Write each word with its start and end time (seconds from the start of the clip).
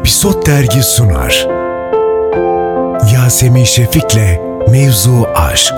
Episod 0.00 0.46
Dergi 0.46 0.82
sunar. 0.82 1.46
Yasemin 3.14 3.64
Şefik'le 3.64 4.40
Mevzu 4.70 5.26
Aşk. 5.34 5.74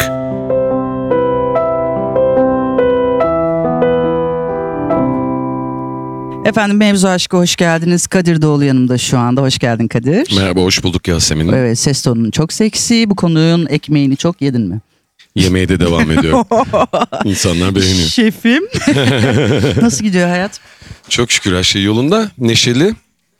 Efendim 6.44 6.76
Mevzu 6.76 7.08
Aşk'a 7.08 7.38
hoş 7.38 7.56
geldiniz. 7.56 8.06
Kadir 8.06 8.42
Doğulu 8.42 8.64
yanımda 8.64 8.98
şu 8.98 9.18
anda. 9.18 9.42
Hoş 9.42 9.58
geldin 9.58 9.88
Kadir. 9.88 10.36
Merhaba, 10.36 10.60
hoş 10.60 10.82
bulduk 10.84 11.08
Yasemin. 11.08 11.48
Evet 11.52 11.78
ses 11.78 12.02
tonun 12.02 12.30
çok 12.30 12.52
seksi. 12.52 13.10
Bu 13.10 13.16
konunun 13.16 13.66
ekmeğini 13.66 14.16
çok 14.16 14.42
yedin 14.42 14.62
mi? 14.62 14.80
Yemeğe 15.34 15.68
de 15.68 15.80
devam 15.80 16.10
ediyor. 16.10 16.44
İnsanlar 17.24 17.74
beğeniyor. 17.74 18.08
Şefim. 18.08 18.62
Nasıl 19.82 20.04
gidiyor 20.04 20.28
hayat? 20.28 20.60
Çok 21.08 21.30
şükür 21.30 21.56
her 21.56 21.62
şey 21.62 21.82
yolunda. 21.82 22.30
Neşeli, 22.38 22.94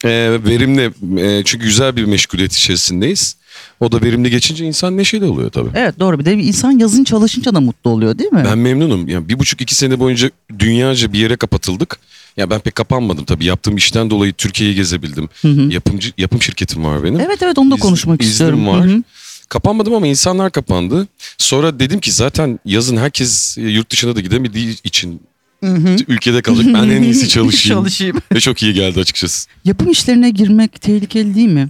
e, 0.04 0.38
verimli. 0.44 0.90
E, 1.20 1.44
çünkü 1.44 1.64
güzel 1.64 1.96
bir 1.96 2.04
meşguliyet 2.04 2.52
içerisindeyiz. 2.52 3.36
O 3.80 3.92
da 3.92 4.02
verimli 4.02 4.30
geçince 4.30 4.64
insan 4.64 4.96
neşeli 4.96 5.24
oluyor 5.24 5.50
tabii. 5.50 5.70
Evet 5.74 5.98
doğru 5.98 6.18
bir 6.18 6.24
de 6.24 6.32
insan 6.32 6.78
yazın 6.78 7.04
çalışınca 7.04 7.54
da 7.54 7.60
mutlu 7.60 7.90
oluyor 7.90 8.18
değil 8.18 8.32
mi? 8.32 8.42
Ben 8.44 8.58
memnunum. 8.58 9.08
Yani 9.08 9.28
bir 9.28 9.38
buçuk 9.38 9.60
iki 9.60 9.74
sene 9.74 9.98
boyunca 9.98 10.30
dünyaca 10.58 11.12
bir 11.12 11.18
yere 11.18 11.36
kapatıldık. 11.36 11.98
Ya 12.36 12.50
ben 12.50 12.60
pek 12.60 12.74
kapanmadım 12.74 13.24
tabii. 13.24 13.44
Yaptığım 13.44 13.76
işten 13.76 14.10
dolayı 14.10 14.32
Türkiye'yi 14.32 14.74
gezebildim. 14.76 15.28
Yapımcı 15.70 16.12
yapım 16.18 16.42
şirketim 16.42 16.84
var 16.84 17.04
benim. 17.04 17.20
Evet 17.20 17.42
evet 17.42 17.58
onu 17.58 17.70
da 17.70 17.76
konuşmak 17.76 18.22
iznim 18.22 18.32
istiyorum. 18.32 18.66
var. 18.66 18.86
Hı 18.86 18.94
hı. 18.94 19.02
Kapanmadım 19.48 19.94
ama 19.94 20.06
insanlar 20.06 20.50
kapandı. 20.50 21.08
Sonra 21.38 21.80
dedim 21.80 22.00
ki 22.00 22.12
zaten 22.12 22.58
yazın 22.64 22.96
herkes 22.96 23.58
e, 23.58 23.62
yurt 23.62 23.90
dışına 23.90 24.16
da 24.16 24.20
gidemediği 24.20 24.76
için 24.84 25.20
ülkede 26.08 26.42
kalacak. 26.42 26.74
Ben 26.74 26.88
en 26.88 27.02
iyisi 27.02 27.28
çalışayım. 27.28 27.78
Çalışayım. 27.78 28.16
Ve 28.34 28.40
çok 28.40 28.62
iyi 28.62 28.74
geldi 28.74 29.00
açıkçası. 29.00 29.48
Yapım 29.64 29.90
işlerine 29.90 30.30
girmek 30.30 30.80
tehlikeli 30.80 31.34
değil 31.34 31.48
mi? 31.48 31.68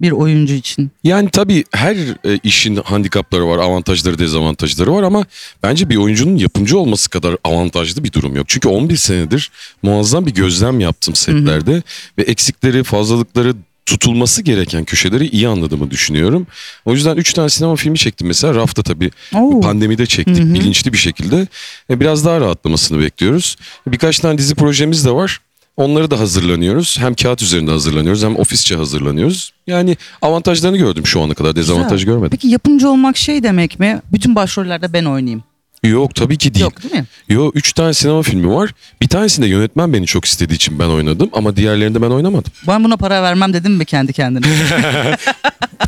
Bir 0.00 0.10
oyuncu 0.10 0.54
için. 0.54 0.90
Yani 1.04 1.30
tabii 1.30 1.64
her 1.72 1.96
e, 1.96 2.38
işin 2.42 2.76
handikapları 2.76 3.48
var, 3.48 3.58
avantajları, 3.58 4.18
dezavantajları 4.18 4.92
var 4.92 5.02
ama 5.02 5.26
bence 5.62 5.90
bir 5.90 5.96
oyuncunun 5.96 6.36
yapımcı 6.36 6.78
olması 6.78 7.10
kadar 7.10 7.36
avantajlı 7.44 8.04
bir 8.04 8.12
durum 8.12 8.36
yok. 8.36 8.48
Çünkü 8.48 8.68
11 8.68 8.96
senedir 8.96 9.50
muazzam 9.82 10.26
bir 10.26 10.34
gözlem 10.34 10.80
yaptım 10.80 11.14
setlerde 11.14 11.82
ve 12.18 12.22
eksikleri, 12.22 12.84
fazlalıkları 12.84 13.54
tutulması 13.86 14.42
gereken 14.42 14.84
köşeleri 14.84 15.28
iyi 15.28 15.48
anladığımı 15.48 15.90
düşünüyorum. 15.90 16.46
O 16.84 16.92
yüzden 16.92 17.16
3 17.16 17.32
tane 17.32 17.48
sinema 17.48 17.76
filmi 17.76 17.98
çektim 17.98 18.26
mesela. 18.28 18.54
Rafta 18.54 18.82
tabii 18.82 19.10
Oo. 19.34 19.60
pandemide 19.60 20.06
çektik 20.06 20.54
bilinçli 20.54 20.92
bir 20.92 20.98
şekilde. 20.98 21.46
E, 21.90 22.00
Biraz 22.00 22.24
daha 22.24 22.40
rahatlamasını 22.40 23.00
bekliyoruz. 23.00 23.56
Birkaç 23.86 24.18
tane 24.18 24.38
dizi 24.38 24.54
projemiz 24.54 25.04
de 25.04 25.10
var. 25.10 25.40
Onları 25.76 26.10
da 26.10 26.20
hazırlanıyoruz. 26.20 26.96
Hem 27.00 27.14
kağıt 27.14 27.42
üzerinde 27.42 27.70
hazırlanıyoruz 27.70 28.22
hem 28.22 28.36
ofisçe 28.36 28.76
hazırlanıyoruz. 28.76 29.52
Yani 29.66 29.96
avantajlarını 30.22 30.76
gördüm 30.76 31.06
şu 31.06 31.20
ana 31.22 31.34
kadar. 31.34 31.56
Dezavantaj 31.56 31.90
Güzel. 32.00 32.06
görmedim. 32.06 32.30
Peki 32.30 32.48
yapımcı 32.48 32.88
olmak 32.90 33.16
şey 33.16 33.42
demek 33.42 33.78
mi? 33.80 34.00
Bütün 34.12 34.34
başrollerde 34.34 34.92
ben 34.92 35.04
oynayayım. 35.04 35.42
Yok 35.84 36.14
tabii 36.14 36.38
ki 36.38 36.54
değil. 36.54 36.64
Yok 36.64 36.82
değil 36.82 36.94
mi? 36.94 37.04
Yok 37.28 37.56
üç 37.56 37.72
tane 37.72 37.94
sinema 37.94 38.22
filmi 38.22 38.54
var. 38.54 38.70
Bir 39.02 39.08
tanesinde 39.08 39.46
yönetmen 39.46 39.92
beni 39.92 40.06
çok 40.06 40.24
istediği 40.24 40.54
için 40.54 40.78
ben 40.78 40.86
oynadım. 40.88 41.30
Ama 41.32 41.56
diğerlerinde 41.56 42.02
ben 42.02 42.10
oynamadım. 42.10 42.52
Ben 42.68 42.84
buna 42.84 42.96
para 42.96 43.22
vermem 43.22 43.52
dedim 43.52 43.72
mi 43.72 43.84
kendi 43.84 44.12
kendine? 44.12 44.46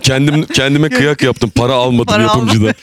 Kendim 0.03 0.47
kendime 0.47 0.89
kıyak 0.89 1.23
yaptım. 1.23 1.51
Para 1.51 1.73
almadım 1.73 2.15
Para 2.15 2.23
yapımcıdan. 2.23 2.75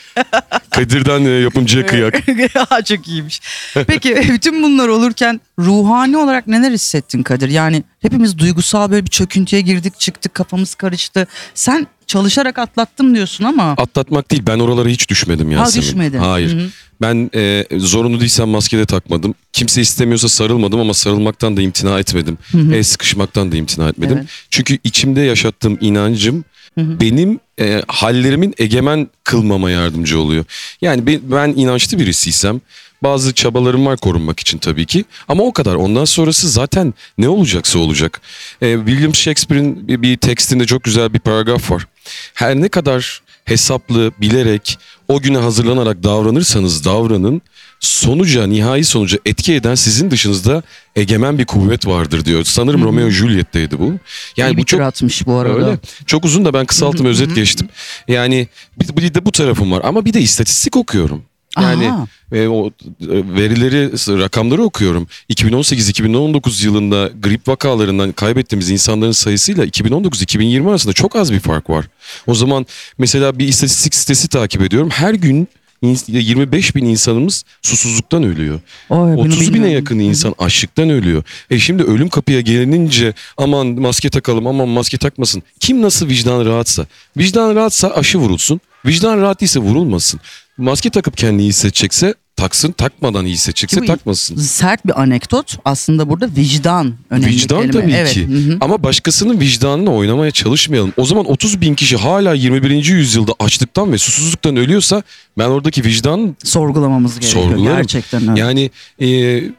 Kadir'den 0.69 1.25
e, 1.25 1.29
yapımcıya 1.29 1.85
kıyak. 1.85 2.15
Aa, 2.69 2.81
Çok 2.81 3.07
iyiymiş. 3.07 3.41
Peki 3.87 4.15
bütün 4.33 4.63
bunlar 4.63 4.87
olurken 4.87 5.41
ruhani 5.59 6.17
olarak 6.17 6.47
neler 6.47 6.71
hissettin 6.71 7.23
Kadir? 7.23 7.49
Yani 7.49 7.83
hepimiz 8.01 8.37
duygusal 8.37 8.91
böyle 8.91 9.05
bir 9.05 9.09
çöküntüye 9.11 9.61
girdik 9.61 9.99
çıktık 9.99 10.33
kafamız 10.33 10.75
karıştı. 10.75 11.27
Sen 11.53 11.87
çalışarak 12.07 12.59
atlattım 12.59 13.15
diyorsun 13.15 13.43
ama 13.43 13.63
Atlatmak 13.77 14.31
değil 14.31 14.43
ben 14.47 14.59
oralara 14.59 14.89
hiç 14.89 15.09
düşmedim 15.09 15.51
Yasemin. 15.51 15.85
düşmedin. 15.87 16.17
Hayır. 16.17 16.53
Hı 16.53 16.57
hı. 16.59 16.69
Ben 17.01 17.29
e, 17.35 17.65
zorunlu 17.77 18.19
değilsem 18.19 18.49
maske 18.49 18.77
de 18.77 18.85
takmadım. 18.85 19.35
Kimse 19.53 19.81
istemiyorsa 19.81 20.29
sarılmadım 20.29 20.79
ama 20.79 20.93
sarılmaktan 20.93 21.57
da 21.57 21.61
imtina 21.61 21.99
etmedim. 21.99 22.37
El 22.73 22.83
sıkışmaktan 22.83 23.51
da 23.51 23.57
imtina 23.57 23.89
etmedim. 23.89 24.17
Evet. 24.17 24.29
Çünkü 24.49 24.77
içimde 24.83 25.21
yaşattığım 25.21 25.77
inancım 25.81 26.43
benim 26.77 27.39
e, 27.59 27.81
hallerimin 27.87 28.55
egemen 28.57 29.07
kılmama 29.23 29.71
yardımcı 29.71 30.19
oluyor. 30.19 30.45
Yani 30.81 31.07
ben, 31.07 31.19
ben 31.23 31.47
inançlı 31.47 31.99
birisiysem 31.99 32.61
bazı 33.03 33.33
çabalarım 33.33 33.85
var 33.85 33.97
korunmak 33.97 34.39
için 34.39 34.57
tabii 34.57 34.85
ki. 34.85 35.05
Ama 35.27 35.43
o 35.43 35.53
kadar. 35.53 35.75
Ondan 35.75 36.05
sonrası 36.05 36.49
zaten 36.49 36.93
ne 37.17 37.29
olacaksa 37.29 37.79
olacak. 37.79 38.21
E, 38.61 38.77
William 38.77 39.15
Shakespeare'in 39.15 39.87
bir, 39.87 40.01
bir 40.01 40.17
tekstinde 40.17 40.65
çok 40.65 40.83
güzel 40.83 41.13
bir 41.13 41.19
paragraf 41.19 41.71
var. 41.71 41.87
Her 42.33 42.55
ne 42.55 42.69
kadar 42.69 43.21
hesaplı, 43.45 44.11
bilerek, 44.21 44.77
o 45.07 45.21
güne 45.21 45.37
hazırlanarak 45.37 46.03
davranırsanız 46.03 46.85
davranın, 46.85 47.41
sonuca, 47.79 48.47
nihai 48.47 48.83
sonuca 48.83 49.19
etki 49.25 49.53
eden 49.53 49.75
sizin 49.75 50.11
dışınızda 50.11 50.63
egemen 50.95 51.37
bir 51.37 51.45
kuvvet 51.45 51.87
vardır 51.87 52.25
diyor. 52.25 52.43
Sanırım 52.43 52.83
Romeo 52.83 53.09
Juliet'teydi 53.09 53.79
bu. 53.79 53.93
Yani 54.37 54.53
iyi 54.53 54.57
bu 54.57 54.65
çok 54.65 54.81
atmış 54.81 55.27
bu 55.27 55.35
arada. 55.35 55.65
Öyle. 55.65 55.77
Çok 56.05 56.25
uzun 56.25 56.45
da 56.45 56.53
ben 56.53 56.65
kısalttım 56.65 57.05
özet 57.05 57.35
geçtim. 57.35 57.69
Yani 58.07 58.47
bir, 58.79 58.97
bir 58.97 59.13
de 59.13 59.25
bu 59.25 59.31
tarafım 59.31 59.71
var 59.71 59.81
ama 59.83 60.05
bir 60.05 60.13
de 60.13 60.21
istatistik 60.21 60.77
okuyorum. 60.77 61.23
Yani 61.61 61.91
Aha. 61.91 62.07
e, 62.31 62.47
o 62.47 62.67
e, 62.67 62.71
verileri, 63.09 63.91
rakamları 64.21 64.63
okuyorum. 64.63 65.07
2018-2019 65.29 66.65
yılında 66.65 67.09
grip 67.19 67.47
vakalarından 67.47 68.11
kaybettiğimiz 68.11 68.69
insanların 68.69 69.11
sayısıyla 69.11 69.65
2019-2020 69.65 70.69
arasında 70.69 70.93
çok 70.93 71.15
az 71.15 71.31
bir 71.31 71.39
fark 71.39 71.69
var. 71.69 71.85
O 72.27 72.35
zaman 72.35 72.65
mesela 72.97 73.39
bir 73.39 73.47
istatistik 73.47 73.95
sitesi 73.95 74.27
takip 74.27 74.61
ediyorum. 74.61 74.89
Her 74.89 75.13
gün 75.13 75.47
ins- 75.83 76.11
25 76.11 76.75
bin 76.75 76.85
insanımız 76.85 77.43
susuzluktan 77.61 78.23
ölüyor. 78.23 78.59
Oy, 78.89 79.13
bunu 79.17 79.33
30 79.33 79.53
bine 79.53 79.71
yakın 79.71 79.99
insan 79.99 80.35
açlıktan 80.37 80.89
ölüyor. 80.89 81.23
E 81.49 81.59
şimdi 81.59 81.83
ölüm 81.83 82.09
kapıya 82.09 82.41
gelinince 82.41 83.13
aman 83.37 83.67
maske 83.67 84.09
takalım 84.09 84.47
aman 84.47 84.67
maske 84.69 84.97
takmasın. 84.97 85.43
Kim 85.59 85.81
nasıl 85.81 86.07
vicdan 86.09 86.45
rahatsa. 86.45 86.85
Vicdan 87.17 87.55
rahatsa 87.55 87.89
aşı 87.89 88.17
vurulsun. 88.17 88.61
Vicdan 88.85 89.21
rahat 89.21 89.41
değilse 89.41 89.59
vurulmasın. 89.59 90.19
Maske 90.57 90.89
takıp 90.89 91.17
kendini 91.17 91.41
iyi 91.41 91.49
hissedecekse 91.49 92.13
taksın. 92.35 92.71
Takmadan 92.71 93.25
iyi 93.25 93.33
hissedecekse 93.33 93.75
Ki 93.75 93.81
bu 93.81 93.87
takmasın. 93.87 94.35
Sert 94.35 94.85
bir 94.85 95.01
anekdot 95.01 95.57
aslında 95.65 96.09
burada 96.09 96.27
vicdan 96.37 96.93
önemli 97.09 97.27
Vicdan 97.33 97.61
kelime. 97.61 97.81
tabii 97.81 97.91
evet. 97.91 98.13
ki. 98.13 98.27
hı 98.27 98.37
hı. 98.53 98.57
Ama 98.61 98.83
başkasının 98.83 99.39
vicdanına 99.39 99.93
oynamaya 99.93 100.31
çalışmayalım. 100.31 100.93
O 100.97 101.05
zaman 101.05 101.25
30 101.25 101.61
bin 101.61 101.75
kişi 101.75 101.97
hala 101.97 102.33
21. 102.33 102.85
yüzyılda 102.85 103.33
açlıktan 103.39 103.91
ve 103.91 103.97
susuzluktan 103.97 104.55
ölüyorsa 104.55 105.03
ben 105.37 105.47
oradaki 105.47 105.83
vicdan 105.83 106.35
Sorgulamamız 106.43 107.19
gerekiyor 107.19 107.43
sorgularım. 107.43 107.77
gerçekten 107.77 108.29
öyle. 108.29 108.39
Yani 108.39 108.71
e, 108.99 109.07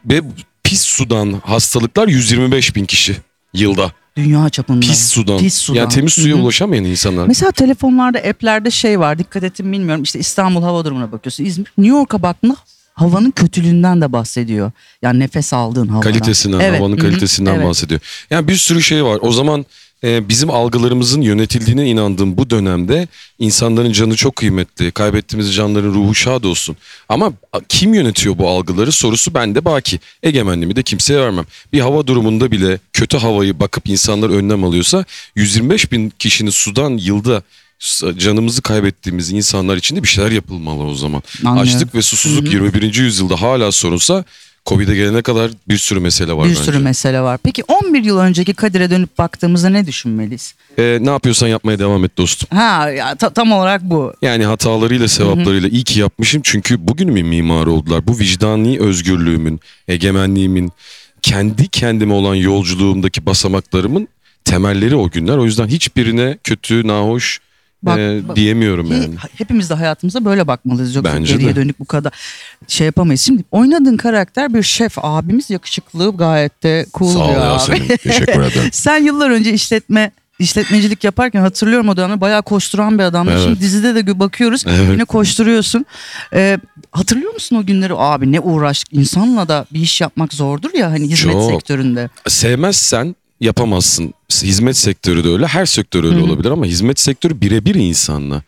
ve 0.05 0.21
pis 0.63 0.81
sudan 0.81 1.41
hastalıklar 1.45 2.07
125 2.07 2.75
bin 2.75 2.85
kişi 2.85 3.17
yılda. 3.53 3.91
Dünya 4.17 4.49
çapında. 4.49 4.79
Pis 4.79 5.09
sudan. 5.09 5.37
Pis 5.37 5.53
sudan. 5.57 5.79
Yani 5.79 5.89
temiz 5.89 6.13
suya 6.13 6.35
Hı 6.35 6.39
hı. 6.39 6.43
ulaşamayan 6.43 6.83
insanlar. 6.83 7.27
Mesela 7.27 7.51
telefonlarda, 7.51 8.17
app'lerde 8.19 8.71
şey 8.71 8.99
var. 8.99 9.19
Dikkat 9.19 9.43
ettim 9.43 9.71
bilmiyorum. 9.71 10.03
İşte 10.03 10.19
İstanbul 10.19 10.61
hava 10.61 10.85
durumuna 10.85 11.11
bakıyorsun. 11.11 11.45
İzmir, 11.45 11.73
New 11.77 11.97
York'a 11.97 12.21
baktığında 12.21 12.55
havanın 12.93 13.31
kötülüğünden 13.31 14.01
de 14.01 14.11
bahsediyor. 14.11 14.71
Yani 15.01 15.19
nefes 15.19 15.53
aldığın 15.53 15.87
havadan. 15.87 16.11
Kalitesinden, 16.11 16.59
Evet, 16.59 16.79
havanın 16.79 16.97
kalitesinden 16.97 17.55
evet. 17.55 17.67
bahsediyor. 17.67 17.99
Yani 18.29 18.47
bir 18.47 18.55
sürü 18.55 18.83
şey 18.83 19.05
var. 19.05 19.19
O 19.21 19.31
zaman 19.31 19.65
bizim 20.03 20.49
algılarımızın 20.49 21.21
yönetildiğine 21.21 21.89
inandığım 21.89 22.37
bu 22.37 22.49
dönemde 22.49 23.07
insanların 23.39 23.91
canı 23.91 24.15
çok 24.15 24.35
kıymetli. 24.35 24.91
Kaybettiğimiz 24.91 25.55
canların 25.55 25.93
ruhu 25.93 26.15
şad 26.15 26.43
olsun. 26.43 26.77
Ama 27.09 27.33
kim 27.69 27.93
yönetiyor 27.93 28.37
bu 28.37 28.49
algıları 28.49 28.91
sorusu 28.91 29.33
bende 29.33 29.65
baki. 29.65 29.99
Egemenliğimi 30.23 30.75
de 30.75 30.83
kimseye 30.83 31.19
vermem. 31.19 31.45
Bir 31.73 31.79
hava 31.79 32.07
durumunda 32.07 32.51
bile 32.51 32.79
kötü 32.93 33.17
havayı 33.17 33.59
bakıp 33.59 33.89
insanlar 33.89 34.29
önlem 34.29 34.63
alıyorsa 34.63 35.05
125 35.35 35.91
bin 35.91 36.09
kişinin 36.09 36.51
sudan 36.51 36.97
yılda 36.97 37.43
canımızı 38.17 38.61
kaybettiğimiz 38.61 39.31
insanlar 39.31 39.77
için 39.77 39.95
de 39.95 40.03
bir 40.03 40.07
şeyler 40.07 40.31
yapılmalı 40.31 40.83
o 40.83 40.95
zaman. 40.95 41.23
Anlıyorum. 41.45 41.75
Açlık 41.75 41.95
ve 41.95 42.01
susuzluk 42.01 42.53
21. 42.53 42.93
yüzyılda 42.93 43.41
hala 43.41 43.71
sorunsa 43.71 44.23
Covid'e 44.67 44.95
gelene 44.95 45.21
kadar 45.21 45.51
bir 45.69 45.77
sürü 45.77 45.99
mesele 45.99 46.33
var 46.33 46.45
Bir 46.45 46.49
bence. 46.49 46.63
sürü 46.63 46.79
mesele 46.79 47.21
var. 47.21 47.39
Peki 47.43 47.63
11 47.67 48.03
yıl 48.03 48.19
önceki 48.19 48.53
Kadir'e 48.53 48.89
dönüp 48.89 49.17
baktığımızda 49.17 49.69
ne 49.69 49.87
düşünmeliyiz? 49.87 50.53
Ee, 50.77 50.97
ne 51.01 51.09
yapıyorsan 51.09 51.47
yapmaya 51.47 51.79
devam 51.79 52.05
et 52.05 52.17
dostum. 52.17 52.57
Ha 52.57 52.89
ya, 52.89 53.15
ta- 53.15 53.29
tam 53.29 53.51
olarak 53.51 53.81
bu. 53.83 54.13
Yani 54.21 54.45
hatalarıyla 54.45 55.07
sevaplarıyla 55.07 55.69
iyi 55.69 55.83
ki 55.83 55.99
yapmışım 55.99 56.41
çünkü 56.43 56.87
bugünümün 56.87 57.27
mimarı 57.27 57.71
oldular. 57.71 58.07
Bu 58.07 58.19
vicdani 58.19 58.79
özgürlüğümün, 58.79 59.59
egemenliğimin, 59.87 60.71
kendi 61.21 61.67
kendime 61.67 62.13
olan 62.13 62.35
yolculuğumdaki 62.35 63.25
basamaklarımın 63.25 64.07
temelleri 64.45 64.95
o 64.95 65.09
günler. 65.09 65.37
O 65.37 65.45
yüzden 65.45 65.67
hiçbirine 65.67 66.37
kötü, 66.43 66.87
nahoş 66.87 67.39
Bak- 67.83 67.99
e, 67.99 68.27
bak- 68.27 68.35
diyemiyorum 68.35 68.91
yani. 68.91 69.15
hepimiz 69.37 69.69
de 69.69 69.73
hayatımıza 69.73 70.25
böyle 70.25 70.47
bakmalıyız. 70.47 70.95
Yoksa 70.95 71.13
Bence 71.15 71.33
geriye 71.33 71.51
de. 71.51 71.55
dönük 71.55 71.79
bu 71.79 71.85
kadar 71.85 72.13
şey 72.67 72.85
yapamayız. 72.85 73.21
Şimdi 73.21 73.43
oynadığın 73.51 73.97
karakter 73.97 74.53
bir 74.53 74.63
şef 74.63 74.93
abimiz 74.97 75.49
yakışıklı 75.49 76.17
gayet 76.17 76.63
de 76.63 76.85
cool 76.93 77.13
Sağ 77.13 77.19
ol. 77.19 77.29
Yasemin. 77.33 77.87
Teşekkür 77.87 78.41
ederim. 78.43 78.69
Sen 78.71 79.03
yıllar 79.03 79.29
önce 79.29 79.53
işletme 79.53 80.11
işletmecilik 80.39 81.03
yaparken 81.03 81.41
hatırlıyorum 81.41 81.89
o 81.89 81.97
dönemde 81.97 82.21
bayağı 82.21 82.41
koşturan 82.43 82.99
bir 82.99 83.03
adamdı. 83.03 83.31
Evet. 83.31 83.43
Şimdi 83.43 83.59
dizide 83.59 83.95
de 83.95 84.19
bakıyoruz 84.19 84.63
Evet. 84.67 84.89
yine 84.91 85.05
koşturuyorsun. 85.05 85.85
Ee, 86.33 86.57
hatırlıyor 86.91 87.33
musun 87.33 87.55
o 87.55 87.65
günleri? 87.65 87.93
Abi 87.95 88.31
ne 88.31 88.39
uğraş 88.39 88.83
insanla 88.91 89.47
da 89.47 89.65
bir 89.73 89.79
iş 89.79 90.01
yapmak 90.01 90.33
zordur 90.33 90.73
ya 90.73 90.91
hani 90.91 91.07
hizmet 91.09 91.33
Çok. 91.33 91.51
sektöründe. 91.51 92.09
Sevmezsen 92.27 93.15
yapamazsın. 93.41 94.13
Hizmet 94.31 94.77
sektörü 94.77 95.23
de 95.23 95.29
öyle, 95.29 95.47
her 95.47 95.65
sektör 95.65 96.03
öyle 96.03 96.15
Hı 96.15 96.19
hı. 96.19 96.23
olabilir 96.23 96.49
ama 96.49 96.65
hizmet 96.65 96.99
sektörü 96.99 97.41
birebir 97.41 97.75
insanla. 97.75 98.43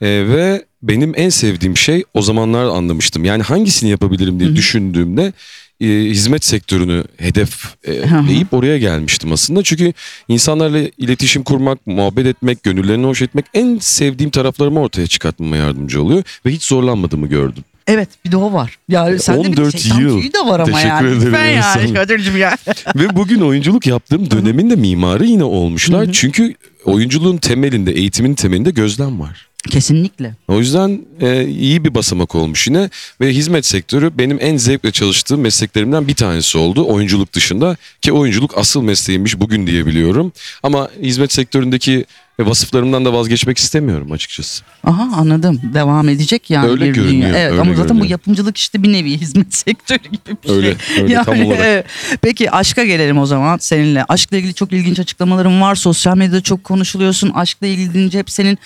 Ee, 0.00 0.06
ve 0.06 0.64
benim 0.82 1.12
en 1.16 1.28
sevdiğim 1.28 1.76
şey 1.76 2.04
o 2.14 2.22
zamanlar 2.22 2.64
anlamıştım. 2.64 3.24
Yani 3.24 3.42
hangisini 3.42 3.90
yapabilirim 3.90 4.40
diye 4.40 4.48
Hı 4.48 4.52
hı. 4.52 4.56
düşündüğümde 4.56 5.32
e, 5.80 5.86
hizmet 5.86 6.44
sektörünü 6.44 7.04
hedef 7.16 7.64
e, 7.84 7.92
deyip 8.28 8.54
oraya 8.54 8.78
gelmiştim 8.78 9.32
aslında. 9.32 9.62
Çünkü 9.62 9.92
insanlarla 10.28 10.78
iletişim 10.98 11.42
kurmak, 11.42 11.86
muhabbet 11.86 12.26
etmek, 12.26 12.62
gönüllerini 12.62 13.06
hoş 13.06 13.22
etmek 13.22 13.44
en 13.54 13.78
sevdiğim 13.78 14.30
taraflarımı 14.30 14.80
ortaya 14.80 15.06
çıkartmama 15.06 15.56
yardımcı 15.56 16.02
oluyor. 16.02 16.22
Ve 16.46 16.50
hiç 16.50 16.64
zorlanmadığımı 16.64 17.26
gördüm. 17.26 17.64
Evet 17.86 18.08
bir 18.24 18.32
de 18.32 18.36
o 18.36 18.52
var. 18.52 18.78
Ya 18.88 19.18
sende 19.18 19.52
bir 19.52 19.58
14 19.58 19.78
şeytan 19.78 20.00
yıl. 20.00 20.20
tüyü 20.20 20.32
de 20.32 20.38
var 20.38 20.60
ama 20.60 20.72
Teşekkür 20.72 20.88
yani. 20.88 21.16
ederim 21.16 21.34
yani 21.34 21.56
Hanım. 21.60 21.94
Kadir'cim 21.94 22.36
ya. 22.36 22.56
Ve 22.96 23.16
bugün 23.16 23.40
oyunculuk 23.40 23.86
yaptığım 23.86 24.30
dönemin 24.30 24.70
de 24.70 24.76
mimarı 24.76 25.24
yine 25.24 25.44
olmuşlar. 25.44 26.12
Çünkü 26.12 26.54
oyunculuğun 26.84 27.36
temelinde, 27.36 27.92
eğitimin 27.92 28.34
temelinde 28.34 28.70
gözlem 28.70 29.20
var. 29.20 29.46
Kesinlikle. 29.70 30.34
O 30.48 30.58
yüzden 30.58 31.00
e, 31.20 31.46
iyi 31.46 31.84
bir 31.84 31.94
basamak 31.94 32.34
olmuş 32.34 32.66
yine 32.66 32.90
ve 33.20 33.28
hizmet 33.30 33.66
sektörü 33.66 34.18
benim 34.18 34.38
en 34.40 34.56
zevkle 34.56 34.90
çalıştığım 34.90 35.40
mesleklerimden 35.40 36.08
bir 36.08 36.14
tanesi 36.14 36.58
oldu 36.58 36.86
oyunculuk 36.88 37.32
dışında 37.32 37.76
ki 38.00 38.12
oyunculuk 38.12 38.58
asıl 38.58 38.82
mesleğimmiş 38.82 39.40
bugün 39.40 39.66
diyebiliyorum 39.66 40.32
ama 40.62 40.88
hizmet 41.02 41.32
sektöründeki 41.32 42.04
vasıflarımdan 42.46 43.04
da 43.04 43.12
vazgeçmek 43.12 43.58
istemiyorum 43.58 44.12
açıkçası. 44.12 44.64
Aha 44.84 45.08
anladım. 45.16 45.60
Devam 45.74 46.08
edecek 46.08 46.50
yani. 46.50 46.68
Öyle 46.70 46.84
bir 46.90 46.94
dünya. 46.94 47.04
görünüyor, 47.04 47.30
Evet 47.34 47.52
öyle 47.52 47.60
ama 47.60 47.70
zaten 47.70 47.84
bu 47.84 47.88
görünüyor. 47.88 48.10
yapımcılık 48.10 48.56
işte 48.56 48.82
bir 48.82 48.92
nevi 48.92 49.18
hizmet 49.20 49.54
sektörü 49.54 49.98
gibi 50.02 50.36
bir 50.44 50.50
Öyle, 50.50 50.76
şey. 50.94 51.02
öyle 51.02 51.22
tam 51.24 51.40
olarak. 51.46 51.60
evet. 51.64 51.86
Peki 52.22 52.50
aşka 52.50 52.84
gelelim 52.84 53.18
o 53.18 53.26
zaman 53.26 53.58
seninle. 53.60 54.04
Aşkla 54.08 54.36
ilgili 54.36 54.54
çok 54.54 54.72
ilginç 54.72 54.98
açıklamaların 55.00 55.60
var. 55.60 55.74
Sosyal 55.74 56.16
medyada 56.16 56.40
çok 56.40 56.64
konuşuluyorsun. 56.64 57.30
Aşkla 57.30 57.66
ilgili 57.66 57.94
deyince 57.94 58.18
hep 58.18 58.30
senin 58.30 58.58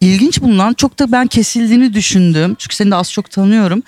ilginç 0.00 0.40
bulunan 0.40 0.74
çok 0.74 0.98
da 0.98 1.12
ben 1.12 1.26
kesildiğini 1.26 1.94
düşündüm. 1.94 2.56
Çünkü 2.58 2.76
seni 2.76 2.90
de 2.90 2.94
az 2.94 3.12
çok 3.12 3.30
tanıyorum. 3.30 3.82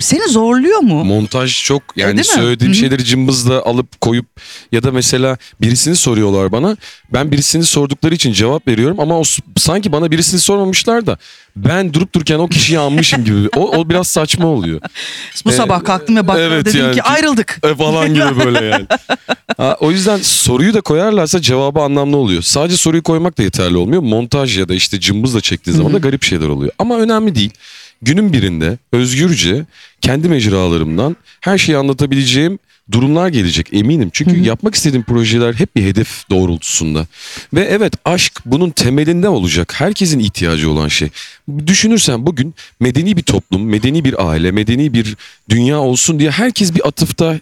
Seni 0.00 0.28
zorluyor 0.28 0.78
mu? 0.78 1.04
Montaj 1.04 1.64
çok 1.64 1.82
yani 1.96 2.16
değil 2.16 2.28
mi? 2.28 2.34
söylediğim 2.34 2.72
Hı 2.72 2.76
hı. 2.76 2.80
şeyleri 2.80 3.04
cımbızla 3.04 3.62
alıp 3.62 4.00
koyup 4.00 4.26
ya 4.72 4.82
da 4.82 4.92
mesela 4.92 5.36
birisini 5.60 5.96
soruyorlar 5.96 6.52
bana. 6.52 6.76
Ben 7.12 7.32
birisini 7.32 7.64
sordukları 7.64 8.14
için 8.14 8.32
cevap 8.32 8.68
veriyorum 8.68 9.00
ama 9.00 9.18
o 9.18 9.22
sanki 9.56 9.92
bana 9.92 10.10
birisini 10.10 10.40
sormamışlar 10.40 11.06
da 11.06 11.18
ben 11.56 11.94
durup 11.94 12.14
dururken 12.14 12.38
o 12.38 12.48
kişiyi 12.48 12.78
almışım 12.78 13.24
gibi. 13.24 13.48
O, 13.56 13.78
o 13.78 13.88
biraz 13.88 14.08
saçma 14.08 14.46
oluyor. 14.46 14.80
Bu 15.44 15.50
Ee, 15.50 15.54
sabah 15.54 15.84
kalktım 15.84 16.16
ve 16.16 16.28
baktım 16.28 16.44
evet 16.52 16.66
dedim 16.66 16.80
yani. 16.80 16.94
ki 16.94 17.02
ayrıldık. 17.02 17.58
E 17.62 17.74
falan 17.74 18.14
gibi 18.14 18.44
böyle 18.44 18.64
yani. 18.66 18.86
Ha, 19.56 19.76
o 19.80 19.90
yüzden 19.90 20.16
soruyu 20.22 20.74
da 20.74 20.80
koyarlarsa 20.80 21.40
cevabı 21.42 21.80
anlamlı 21.80 22.16
oluyor. 22.16 22.42
Sadece 22.42 22.76
soruyu 22.76 23.02
koymak 23.02 23.38
da 23.38 23.42
yeterli 23.42 23.76
olmuyor. 23.76 24.02
Montaj 24.02 24.58
ya 24.58 24.68
da 24.68 24.74
işte 24.74 25.00
cımbızla 25.00 25.40
çektiği 25.40 25.72
zaman 25.72 25.92
da 25.92 25.98
garip 25.98 26.22
şeyler 26.22 26.48
oluyor. 26.48 26.72
Ama 26.78 26.96
önemli 26.98 27.34
değil. 27.34 27.50
Günün 28.02 28.32
birinde 28.32 28.78
özgürce 28.92 29.64
kendi 30.00 30.28
mecralarımdan 30.28 31.16
her 31.40 31.58
şeyi 31.58 31.78
anlatabileceğim 31.78 32.58
durumlar 32.92 33.28
gelecek 33.28 33.74
eminim. 33.74 34.10
Çünkü 34.12 34.40
yapmak 34.40 34.74
istediğim 34.74 35.04
projeler 35.04 35.54
hep 35.54 35.76
bir 35.76 35.84
hedef 35.84 36.30
doğrultusunda. 36.30 37.06
Ve 37.54 37.60
evet 37.60 37.92
aşk 38.04 38.40
bunun 38.46 38.70
temelinde 38.70 39.28
olacak. 39.28 39.80
Herkesin 39.80 40.18
ihtiyacı 40.18 40.70
olan 40.70 40.88
şey. 40.88 41.08
Düşünürsen 41.66 42.26
bugün 42.26 42.54
medeni 42.80 43.16
bir 43.16 43.22
toplum, 43.22 43.64
medeni 43.64 44.04
bir 44.04 44.28
aile, 44.28 44.50
medeni 44.50 44.92
bir 44.92 45.16
dünya 45.48 45.78
olsun 45.78 46.18
diye 46.18 46.30
herkes 46.30 46.74
bir 46.74 46.88
atıfta, 46.88 47.38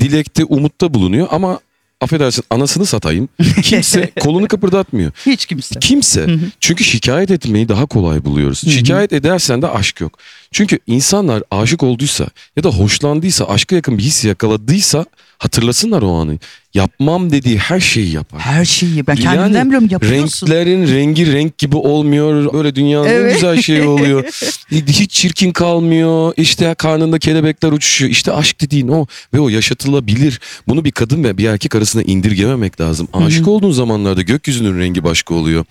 dilekte, 0.00 0.44
umutta 0.44 0.94
bulunuyor. 0.94 1.28
Ama 1.30 1.60
affedersin 2.00 2.44
anasını 2.50 2.86
satayım. 2.86 3.28
Kimse 3.62 4.10
kolunu 4.20 4.48
kıpırdatmıyor. 4.48 5.12
Hiç 5.26 5.46
kimse. 5.46 5.80
Kimse. 5.80 6.26
Çünkü 6.60 6.84
şikayet 6.84 7.30
etmeyi 7.30 7.68
daha 7.68 7.86
kolay 7.86 8.24
buluyoruz. 8.24 8.60
Şikayet 8.70 9.12
edersen 9.12 9.62
de 9.62 9.68
aşk 9.68 10.00
yok. 10.00 10.18
Çünkü 10.52 10.78
insanlar 10.86 11.42
aşık 11.50 11.82
olduysa 11.82 12.28
ya 12.56 12.64
da 12.64 12.68
hoşlandıysa, 12.68 13.44
aşka 13.44 13.76
yakın 13.76 13.98
bir 13.98 14.02
his 14.02 14.24
yakaladıysa 14.24 15.06
hatırlasınlar 15.40 16.02
o 16.02 16.14
anı. 16.14 16.38
Yapmam 16.74 17.30
dediği 17.30 17.58
her 17.58 17.80
şeyi 17.80 18.12
yapar. 18.12 18.40
Her 18.40 18.64
şeyi 18.64 19.06
ben 19.06 19.14
Yani 19.14 19.22
kendimden 19.22 19.66
biliyorum 19.66 19.88
yapıyorsun. 19.90 20.46
Renklerin 20.46 20.94
rengi 20.94 21.32
renk 21.32 21.58
gibi 21.58 21.76
olmuyor. 21.76 22.52
Böyle 22.52 22.74
dünyanın 22.74 23.06
en 23.06 23.10
Evet. 23.10 23.34
güzel 23.34 23.62
şeyi 23.62 23.82
oluyor. 23.82 24.24
Hiç 24.70 25.10
çirkin 25.10 25.52
kalmıyor. 25.52 26.32
İşte 26.36 26.74
karnında 26.74 27.18
kelebekler 27.18 27.72
uçuşuyor. 27.72 28.10
İşte 28.10 28.32
aşk 28.32 28.60
dediğin 28.60 28.88
o. 28.88 29.06
Ve 29.34 29.40
o 29.40 29.48
yaşatılabilir. 29.48 30.40
Bunu 30.68 30.84
bir 30.84 30.90
kadın 30.92 31.24
ve 31.24 31.38
bir 31.38 31.44
erkek 31.48 31.74
arasında 31.74 32.02
indirgememek 32.02 32.80
lazım. 32.80 33.08
Aşık 33.12 33.48
olduğun 33.48 33.72
zamanlarda 33.72 34.22
gökyüzünün 34.22 34.78
rengi 34.80 35.04
başka 35.04 35.34
oluyor. 35.34 35.64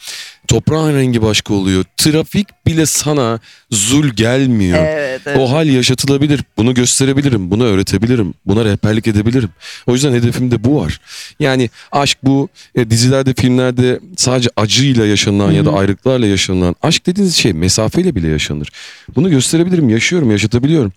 Toprağın 0.49 0.95
rengi 0.95 1.21
başka 1.21 1.53
oluyor. 1.53 1.85
Trafik 1.97 2.47
bile 2.65 2.85
sana 2.85 3.39
zul 3.71 4.07
gelmiyor. 4.07 4.77
Evet, 4.81 5.21
evet. 5.25 5.37
O 5.39 5.51
hal 5.51 5.67
yaşatılabilir. 5.67 6.43
Bunu 6.57 6.73
gösterebilirim. 6.73 7.51
Bunu 7.51 7.63
öğretebilirim. 7.63 8.33
Buna 8.45 8.65
rehberlik 8.65 9.07
edebilirim. 9.07 9.49
O 9.87 9.93
yüzden 9.93 10.13
hedefimde 10.13 10.63
bu 10.63 10.81
var. 10.81 10.99
Yani 11.39 11.69
aşk 11.91 12.17
bu 12.23 12.49
e, 12.75 12.89
dizilerde, 12.89 13.33
filmlerde 13.33 13.99
sadece 14.17 14.49
acıyla 14.55 15.05
yaşanılan 15.05 15.51
ya 15.51 15.65
da 15.65 15.73
ayrılıklarla 15.73 16.25
yaşanılan 16.25 16.75
aşk 16.81 17.05
dediğiniz 17.05 17.35
şey 17.35 17.53
mesafeyle 17.53 18.15
bile 18.15 18.27
yaşanır. 18.27 18.69
Bunu 19.15 19.29
gösterebilirim, 19.29 19.89
yaşıyorum, 19.89 20.31
yaşatabiliyorum. 20.31 20.91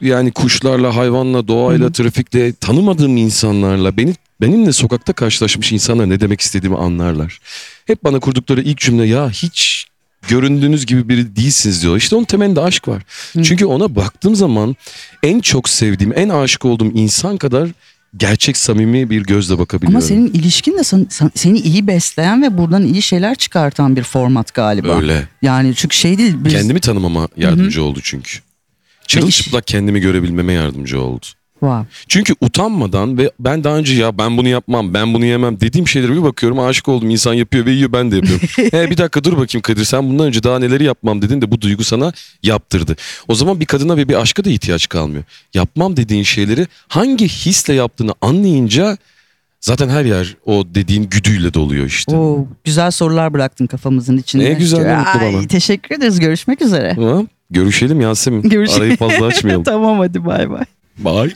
Yani 0.00 0.32
kuşlarla, 0.32 0.96
hayvanla, 0.96 1.48
doğayla, 1.48 1.92
trafikle, 1.92 2.52
tanımadığım 2.52 3.16
insanlarla, 3.16 3.96
beni 3.96 4.14
benimle 4.40 4.72
sokakta 4.72 5.12
karşılaşmış 5.12 5.72
insanlar 5.72 6.08
ne 6.10 6.20
demek 6.20 6.40
istediğimi 6.40 6.76
anlarlar. 6.76 7.38
Hep 7.86 8.04
bana 8.04 8.20
kurdukları 8.20 8.62
ilk 8.62 8.78
cümle 8.78 9.06
ya 9.06 9.30
hiç 9.30 9.86
göründüğünüz 10.28 10.86
gibi 10.86 11.08
biri 11.08 11.36
değilsiniz 11.36 11.82
diyor. 11.82 11.96
İşte 11.96 12.16
onun 12.16 12.24
temelinde 12.24 12.60
aşk 12.60 12.88
var. 12.88 13.02
Çünkü 13.42 13.66
ona 13.66 13.96
baktığım 13.96 14.34
zaman 14.34 14.76
en 15.22 15.40
çok 15.40 15.68
sevdiğim, 15.68 16.12
en 16.18 16.28
aşık 16.28 16.64
olduğum 16.64 16.90
insan 16.92 17.36
kadar 17.36 17.68
gerçek 18.16 18.56
samimi 18.56 19.10
bir 19.10 19.22
gözle 19.22 19.58
bakabiliyorum. 19.58 19.96
Ama 19.96 20.06
senin 20.06 20.26
ilişkin 20.32 20.78
de 20.78 20.84
sen- 20.84 21.06
sen- 21.10 21.30
seni 21.34 21.58
iyi 21.58 21.86
besleyen 21.86 22.42
ve 22.42 22.58
buradan 22.58 22.84
iyi 22.84 23.02
şeyler 23.02 23.34
çıkartan 23.34 23.96
bir 23.96 24.02
format 24.02 24.54
galiba. 24.54 24.96
Öyle. 24.96 25.28
Yani 25.42 25.74
çünkü 25.76 25.96
şey 25.96 26.18
değil. 26.18 26.34
Biz, 26.36 26.52
Kendimi 26.52 26.80
tanımama 26.80 27.28
yardımcı 27.36 27.82
oldu 27.82 28.00
çünkü. 28.02 28.38
Çırılçıplak 29.06 29.66
kendimi 29.66 30.00
görebilmeme 30.00 30.52
yardımcı 30.52 31.00
oldu. 31.00 31.26
Wow. 31.60 31.86
Çünkü 32.08 32.34
utanmadan 32.40 33.18
ve 33.18 33.30
ben 33.40 33.64
daha 33.64 33.76
önce 33.76 33.94
ya 33.94 34.18
ben 34.18 34.36
bunu 34.36 34.48
yapmam, 34.48 34.94
ben 34.94 35.14
bunu 35.14 35.24
yemem 35.24 35.60
dediğim 35.60 35.88
şeylere 35.88 36.12
bir 36.12 36.22
bakıyorum 36.22 36.58
aşık 36.58 36.88
oldum 36.88 37.10
insan 37.10 37.34
yapıyor 37.34 37.66
ve 37.66 37.70
yiyor 37.70 37.92
ben 37.92 38.10
de 38.10 38.16
yapıyorum. 38.16 38.48
He 38.70 38.90
bir 38.90 38.98
dakika 38.98 39.24
dur 39.24 39.32
bakayım 39.32 39.62
Kadir 39.62 39.84
sen 39.84 40.08
bundan 40.08 40.26
önce 40.26 40.42
daha 40.42 40.58
neleri 40.58 40.84
yapmam 40.84 41.22
dedin 41.22 41.42
de 41.42 41.50
bu 41.50 41.60
duygu 41.60 41.84
sana 41.84 42.12
yaptırdı. 42.42 42.96
O 43.28 43.34
zaman 43.34 43.60
bir 43.60 43.66
kadına 43.66 43.96
ve 43.96 44.08
bir 44.08 44.20
aşka 44.20 44.44
da 44.44 44.50
ihtiyaç 44.50 44.88
kalmıyor. 44.88 45.24
Yapmam 45.54 45.96
dediğin 45.96 46.22
şeyleri 46.22 46.66
hangi 46.88 47.28
hisle 47.28 47.74
yaptığını 47.74 48.14
anlayınca 48.20 48.96
zaten 49.60 49.88
her 49.88 50.04
yer 50.04 50.36
o 50.46 50.64
dediğin 50.74 51.02
güdüyle 51.02 51.54
doluyor 51.54 51.86
işte. 51.86 52.16
Oo, 52.16 52.46
güzel 52.64 52.90
sorular 52.90 53.32
bıraktın 53.32 53.66
kafamızın 53.66 54.16
içinde. 54.16 54.44
Ne 54.44 54.52
güzel, 54.52 54.86
ne 54.86 54.96
mutlu 54.96 55.20
bana. 55.20 55.46
Teşekkür 55.46 55.94
ederiz. 55.94 56.20
Görüşmek 56.20 56.62
üzere. 56.62 56.92
Tamam. 56.94 57.28
Görüşelim 57.50 58.00
Yasemin. 58.00 58.42
Görüşelim. 58.42 58.82
Arayı 58.82 58.96
fazla 58.96 59.26
açmayalım. 59.26 59.64
tamam 59.64 59.98
hadi 59.98 60.26
bay 60.26 60.50
bay. 60.50 60.64
Bye. 60.98 61.34